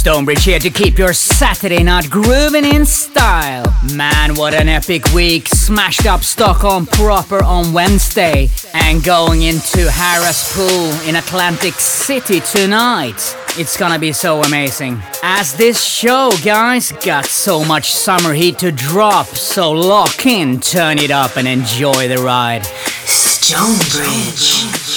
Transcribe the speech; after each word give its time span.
Stonebridge 0.00 0.44
here 0.44 0.58
to 0.58 0.70
keep 0.70 0.96
your 0.96 1.12
Saturday 1.12 1.82
night 1.82 2.08
grooving 2.08 2.64
in 2.64 2.86
style. 2.86 3.66
Man, 3.94 4.34
what 4.34 4.54
an 4.54 4.66
epic 4.66 5.04
week. 5.12 5.46
Smashed 5.46 6.06
up 6.06 6.22
Stockholm 6.22 6.86
proper 6.86 7.44
on 7.44 7.74
Wednesday 7.74 8.48
and 8.72 9.04
going 9.04 9.42
into 9.42 9.80
Harrah's 9.90 10.50
Pool 10.54 10.90
in 11.06 11.16
Atlantic 11.16 11.74
City 11.74 12.40
tonight. 12.40 13.36
It's 13.58 13.76
gonna 13.76 13.98
be 13.98 14.14
so 14.14 14.42
amazing. 14.42 15.02
As 15.22 15.52
this 15.52 15.84
show, 15.84 16.30
guys, 16.42 16.92
got 17.04 17.26
so 17.26 17.62
much 17.62 17.92
summer 17.92 18.32
heat 18.32 18.58
to 18.60 18.72
drop, 18.72 19.26
so 19.26 19.70
lock 19.70 20.24
in, 20.24 20.60
turn 20.60 20.98
it 20.98 21.10
up, 21.10 21.36
and 21.36 21.46
enjoy 21.46 22.08
the 22.08 22.22
ride. 22.22 22.64
Stonebridge. 23.04 24.89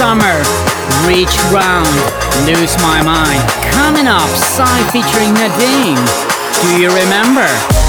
Summer. 0.00 0.40
Reach 1.06 1.36
round, 1.52 1.92
lose 2.48 2.74
my 2.80 3.02
mind. 3.04 3.42
Coming 3.70 4.06
up, 4.08 4.30
Psy 4.30 4.82
featuring 4.88 5.34
Nadine. 5.34 6.00
Do 6.62 6.80
you 6.80 6.88
remember? 6.88 7.79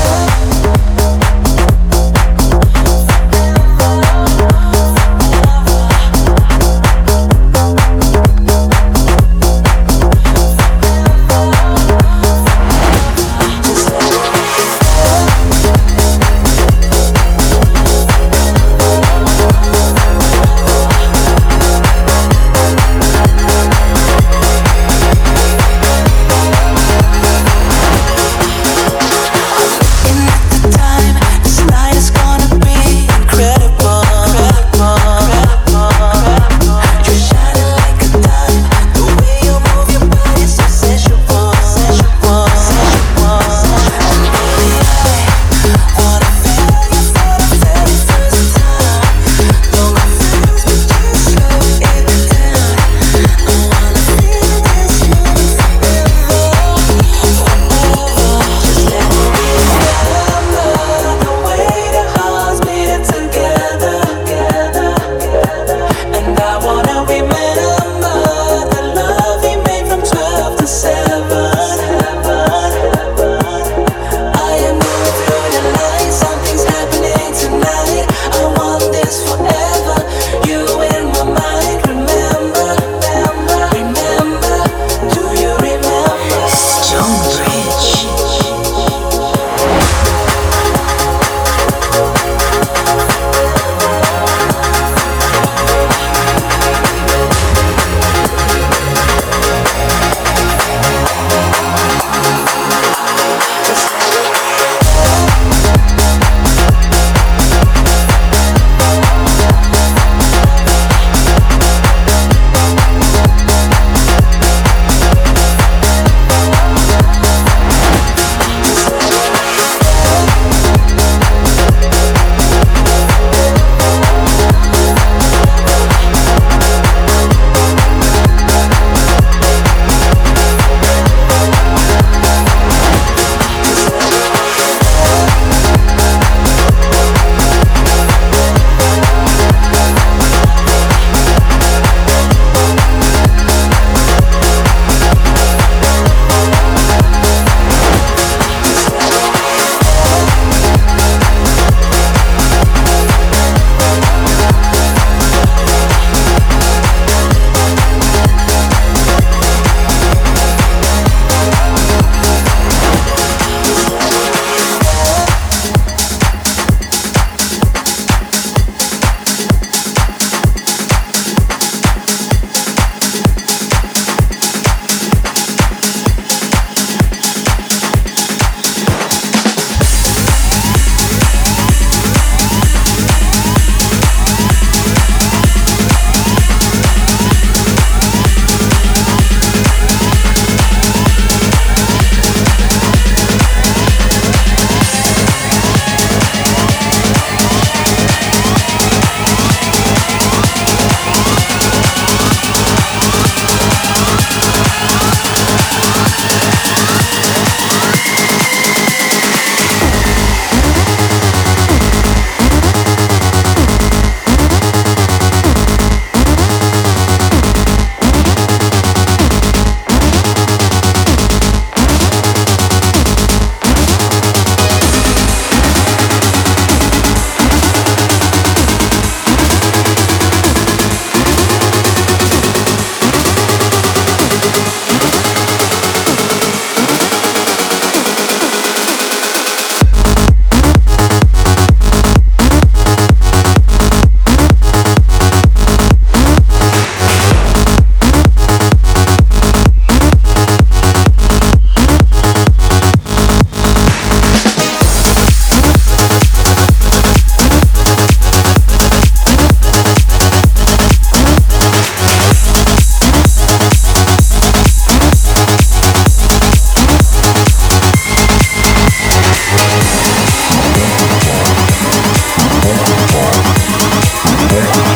Yeah. 274.52 274.91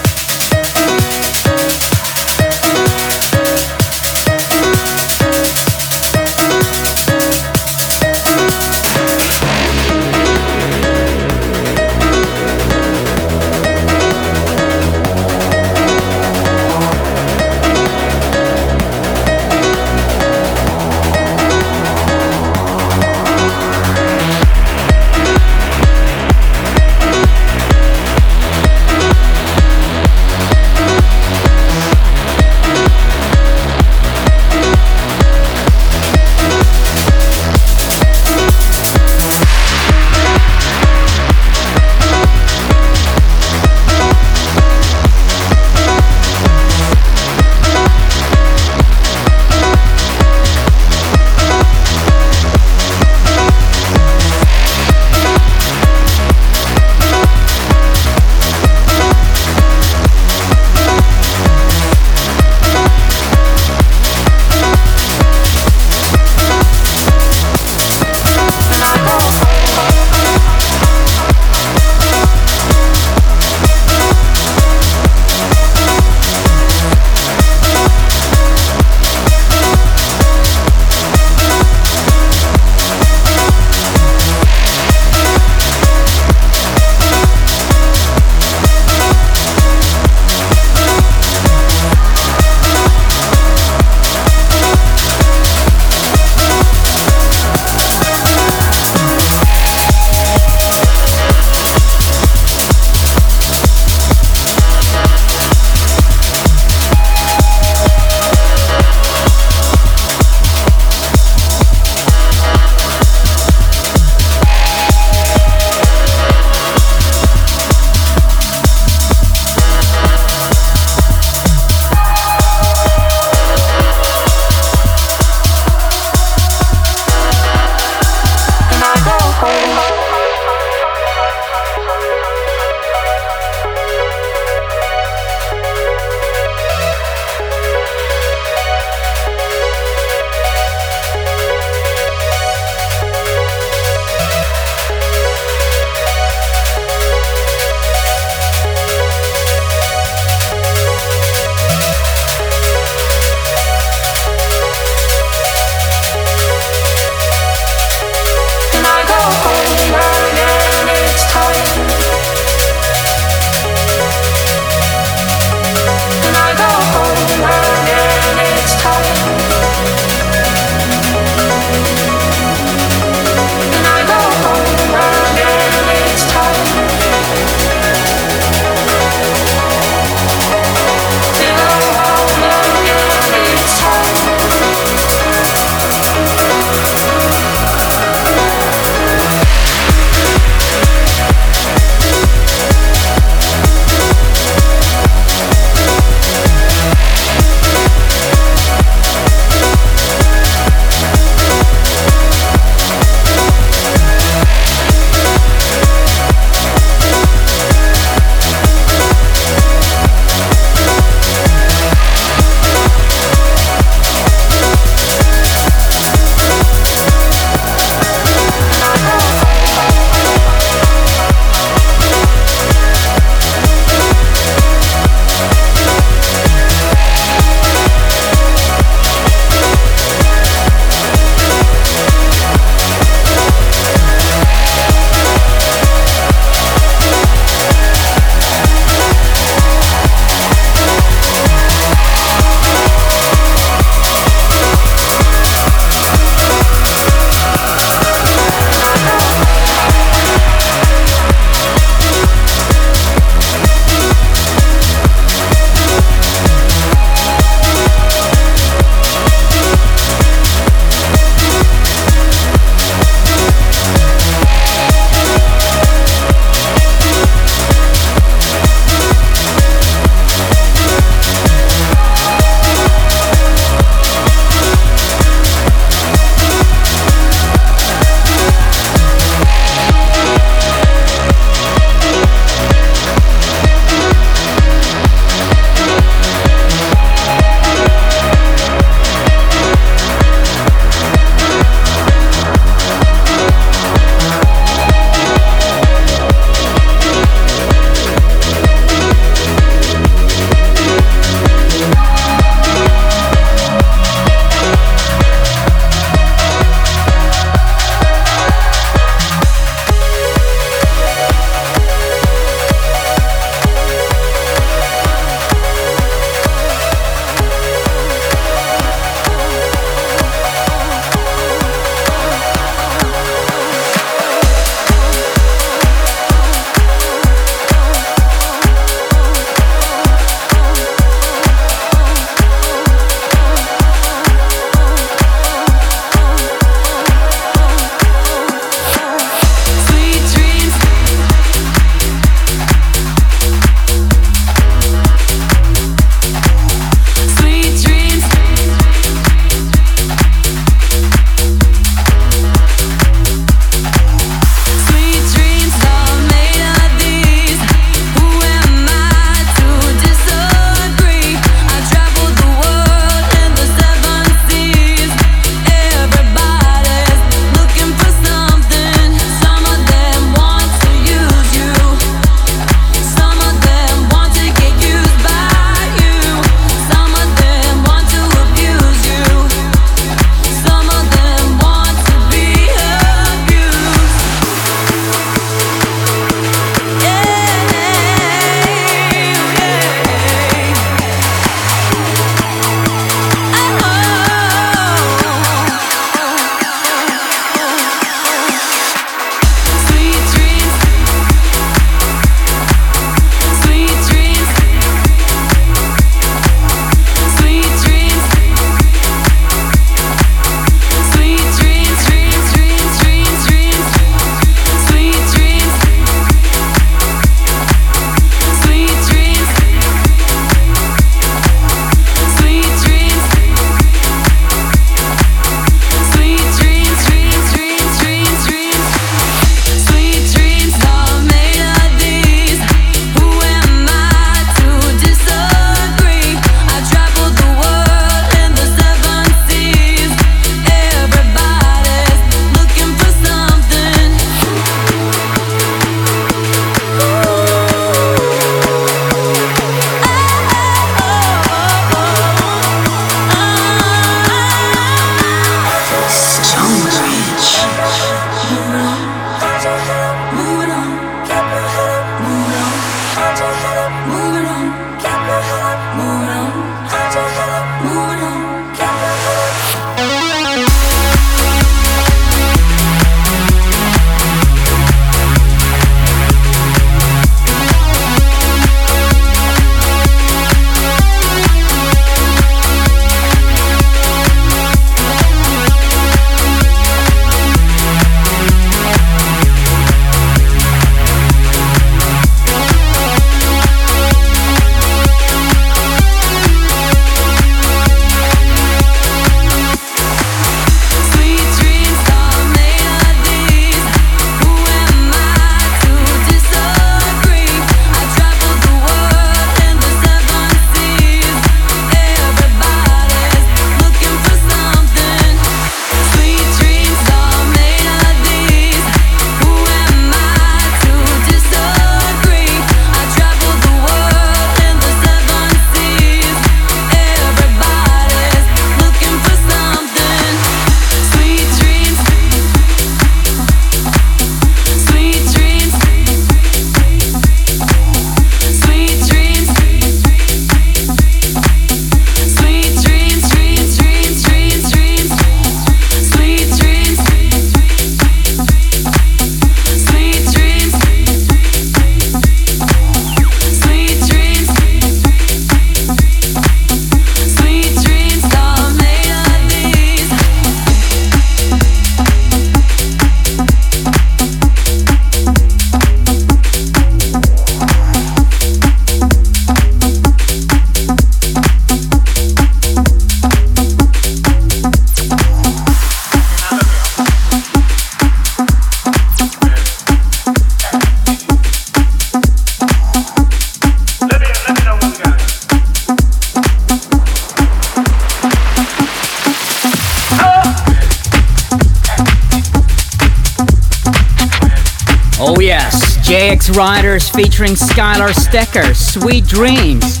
Riders 596.56 597.08
featuring 597.08 597.52
Skylar 597.52 598.12
Stecker, 598.12 598.76
Sweet 598.76 599.26
Dreams. 599.26 600.00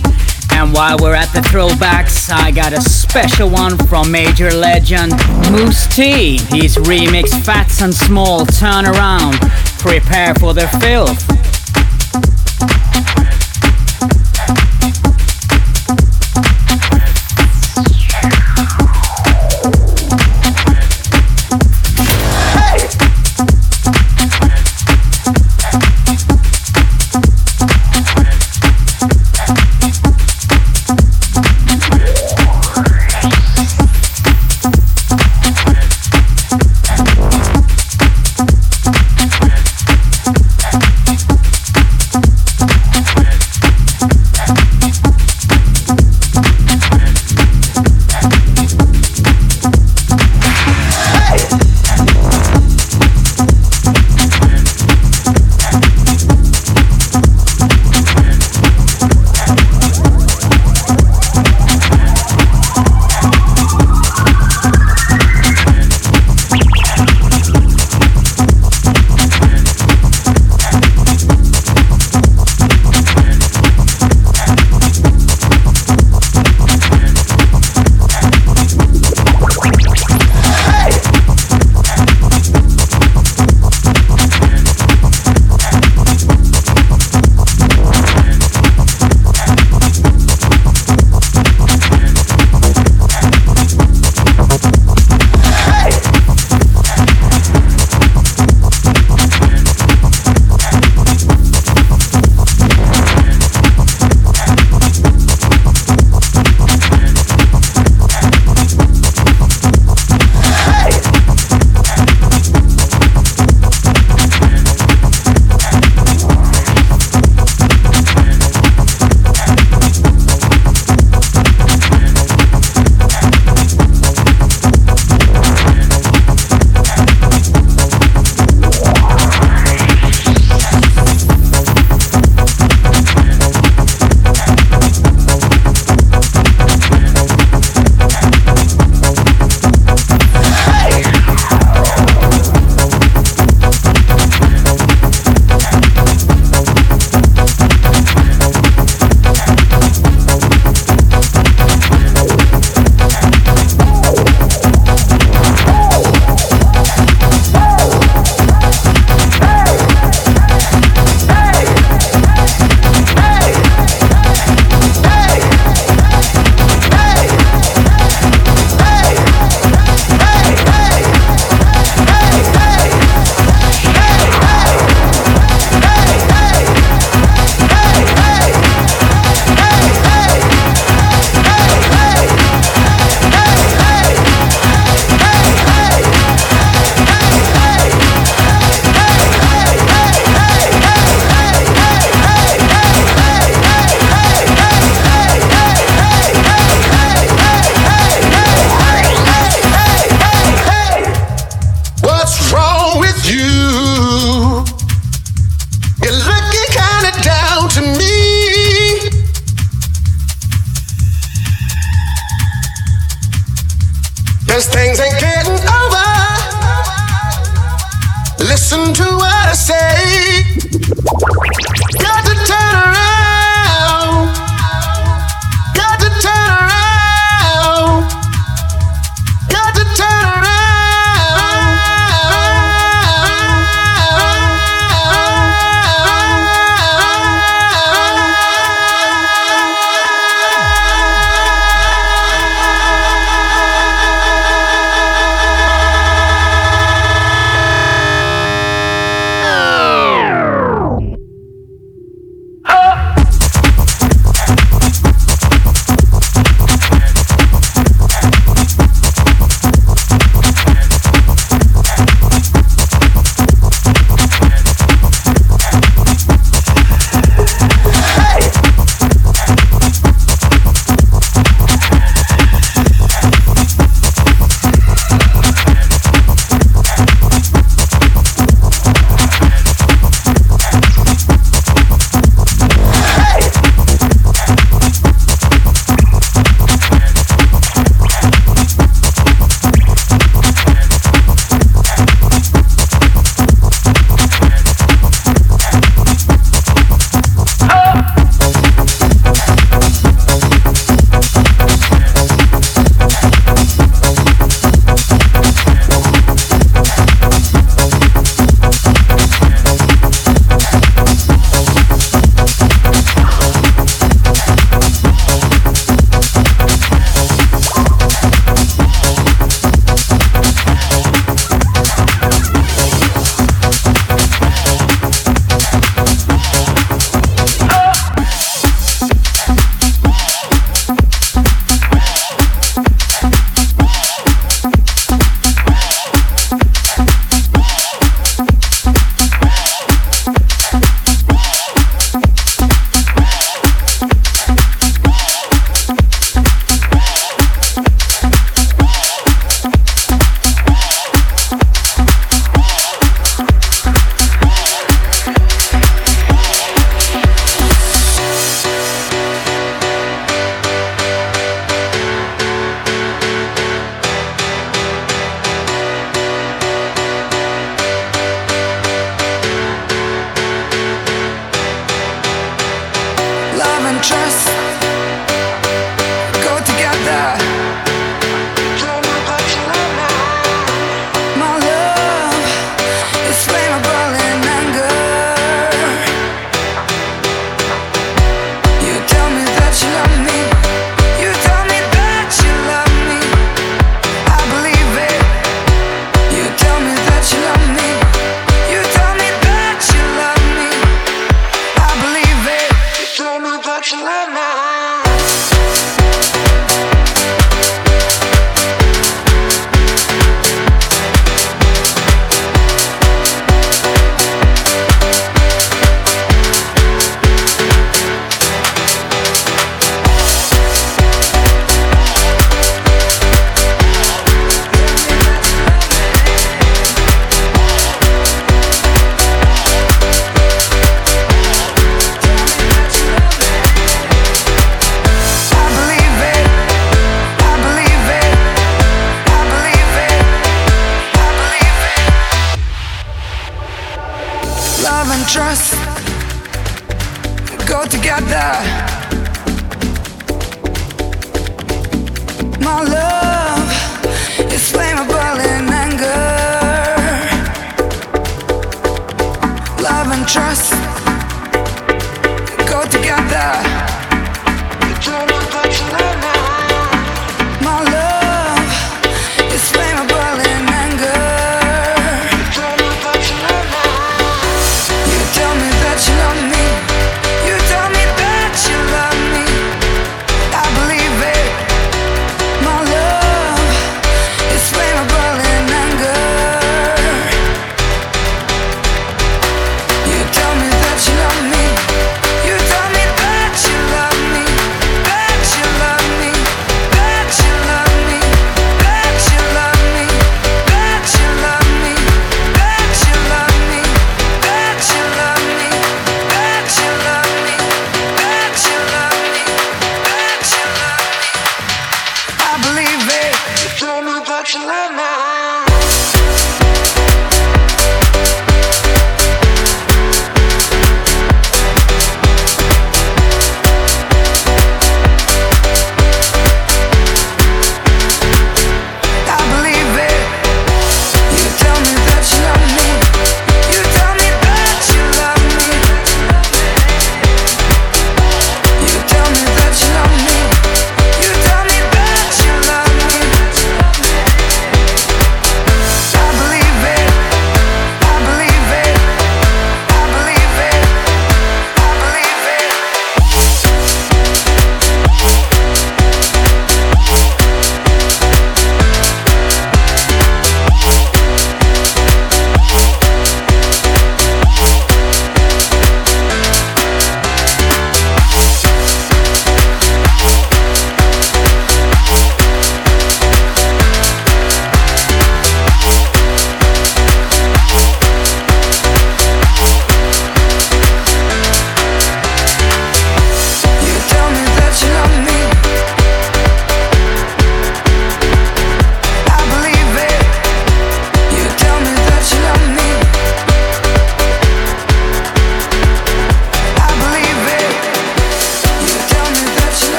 And 0.50 0.72
while 0.74 0.98
we're 1.00 1.14
at 1.14 1.32
the 1.32 1.40
throwbacks, 1.40 2.30
I 2.30 2.50
got 2.50 2.72
a 2.72 2.80
special 2.80 3.48
one 3.48 3.78
from 3.86 4.10
major 4.10 4.50
legend 4.50 5.12
Mousse 5.50 5.86
T. 5.86 6.38
He's 6.50 6.76
remixed 6.76 7.40
Phats 7.42 7.82
and 7.82 7.94
Small 7.94 8.44
Turn 8.44 8.84
Around. 8.86 9.40
Prepare 9.78 10.34
for 10.34 10.52
the 10.52 10.68
filth. 10.80 11.31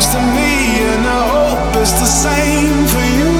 next 0.00 0.12
to 0.12 0.20
me, 0.32 0.80
and 0.92 1.04
I 1.06 1.22
hope 1.28 1.76
it's 1.76 1.92
the 1.92 2.06
same 2.06 2.86
for 2.92 3.04
you. 3.20 3.34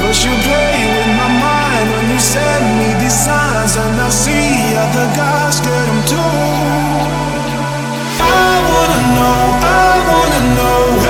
But 0.00 0.16
you 0.24 0.32
play 0.48 0.76
with 0.96 1.10
my 1.20 1.30
mind 1.44 1.86
when 1.92 2.06
you 2.12 2.18
send 2.18 2.64
me 2.80 2.88
these 3.02 3.18
signs, 3.26 3.76
and 3.76 3.94
I 4.00 4.08
see 4.08 4.74
other 4.84 5.06
guys 5.14 5.60
get 5.60 5.84
them 5.88 6.00
too. 6.12 6.32
I 8.24 8.52
wanna 8.70 9.00
know, 9.16 9.42
I 9.68 9.92
wanna 10.08 10.42
know. 10.56 11.03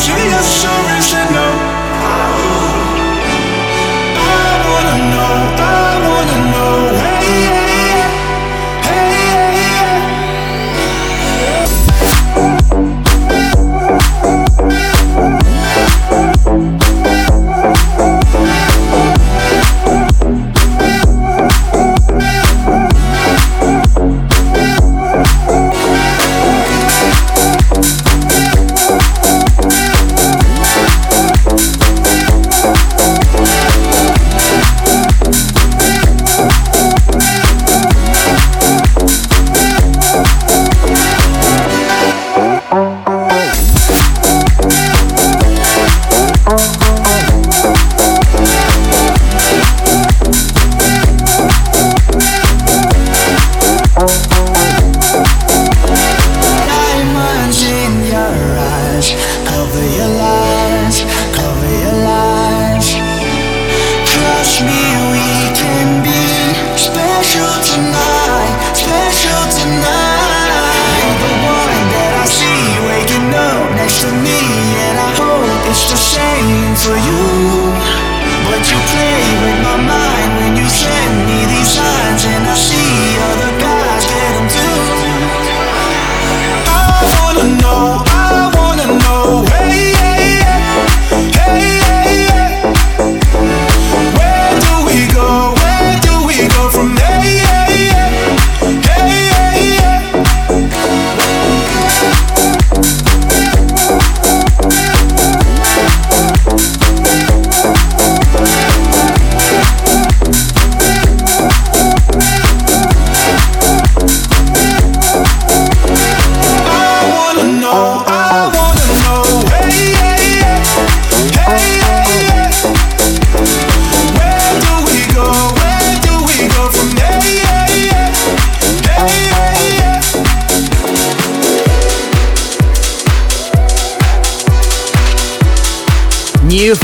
Jesus 0.00 0.79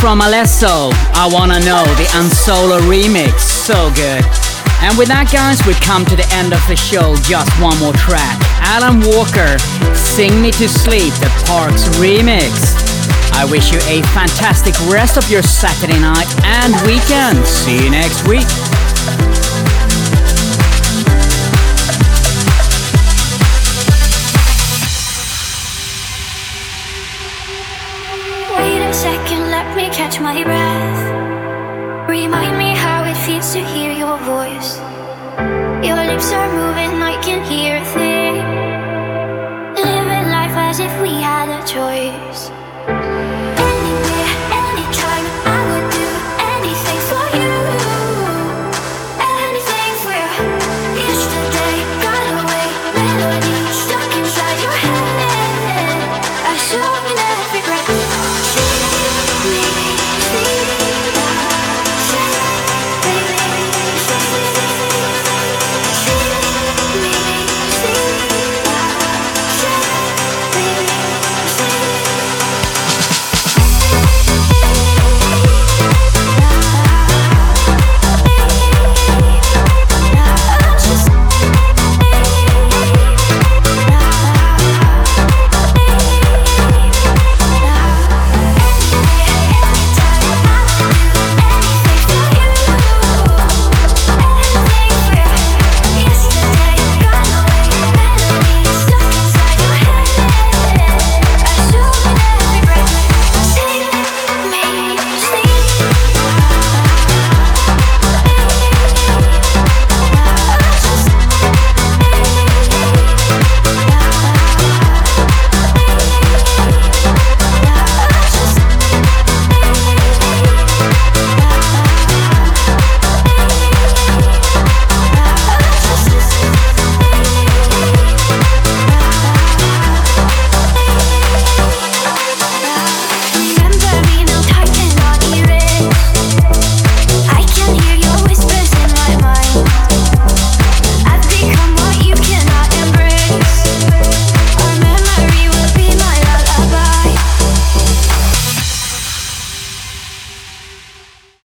from 0.06 0.20
Alesso, 0.20 0.92
I 1.18 1.28
Wanna 1.32 1.58
Know, 1.66 1.82
the 1.98 2.06
Unsolo 2.14 2.78
remix. 2.86 3.40
So 3.40 3.90
good. 3.98 4.22
And 4.78 4.94
with 4.94 5.10
that, 5.10 5.26
guys, 5.34 5.58
we 5.66 5.74
come 5.82 6.06
to 6.06 6.14
the 6.14 6.22
end 6.30 6.54
of 6.54 6.62
the 6.70 6.78
show. 6.78 7.18
Just 7.26 7.50
one 7.58 7.74
more 7.82 7.90
track. 7.98 8.38
Alan 8.62 9.02
Walker, 9.02 9.58
Sing 9.98 10.38
Me 10.38 10.54
to 10.62 10.70
Sleep, 10.70 11.10
the 11.18 11.26
Parks 11.50 11.90
remix. 11.98 12.54
I 13.34 13.50
wish 13.50 13.74
you 13.74 13.82
a 13.90 13.98
fantastic 14.14 14.78
rest 14.86 15.18
of 15.18 15.26
your 15.26 15.42
Saturday 15.42 15.98
night 15.98 16.30
and 16.46 16.70
weekend. 16.86 17.42
See 17.42 17.74
you 17.74 17.90
next 17.90 18.22
week. 18.30 18.46
Choice. 41.66 42.65